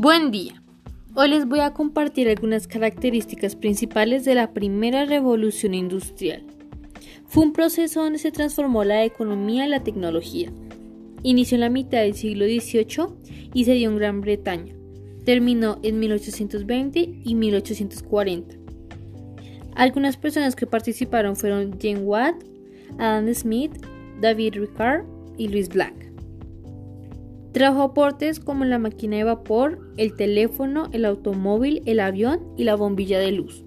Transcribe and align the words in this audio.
Buen 0.00 0.30
día. 0.30 0.62
Hoy 1.16 1.28
les 1.28 1.48
voy 1.48 1.58
a 1.58 1.74
compartir 1.74 2.28
algunas 2.28 2.68
características 2.68 3.56
principales 3.56 4.24
de 4.24 4.36
la 4.36 4.52
primera 4.52 5.04
revolución 5.06 5.74
industrial. 5.74 6.44
Fue 7.26 7.42
un 7.42 7.52
proceso 7.52 8.04
donde 8.04 8.20
se 8.20 8.30
transformó 8.30 8.84
la 8.84 9.04
economía 9.04 9.66
y 9.66 9.68
la 9.68 9.82
tecnología. 9.82 10.52
Inició 11.24 11.56
en 11.56 11.62
la 11.62 11.68
mitad 11.68 11.98
del 11.98 12.14
siglo 12.14 12.44
XVIII 12.44 13.08
y 13.52 13.64
se 13.64 13.72
dio 13.72 13.90
en 13.90 13.96
Gran 13.96 14.20
Bretaña. 14.20 14.72
Terminó 15.24 15.80
en 15.82 15.98
1820 15.98 17.22
y 17.24 17.34
1840. 17.34 18.54
Algunas 19.74 20.16
personas 20.16 20.54
que 20.54 20.68
participaron 20.68 21.34
fueron 21.34 21.76
Jane 21.76 22.04
Watt, 22.04 22.36
Adam 22.98 23.34
Smith, 23.34 23.72
David 24.20 24.58
Ricard 24.58 25.04
y 25.36 25.48
Louis 25.48 25.68
Black. 25.68 26.08
Trajo 27.52 27.82
aportes 27.82 28.40
como 28.40 28.64
la 28.64 28.78
máquina 28.78 29.16
de 29.16 29.24
vapor, 29.24 29.80
el 29.96 30.14
teléfono, 30.14 30.88
el 30.92 31.04
automóvil, 31.04 31.82
el 31.86 32.00
avión 32.00 32.40
y 32.56 32.64
la 32.64 32.74
bombilla 32.74 33.18
de 33.18 33.32
luz. 33.32 33.64